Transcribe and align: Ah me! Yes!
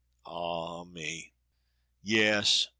Ah 0.25 0.83
me! 0.85 1.31
Yes! 2.01 2.67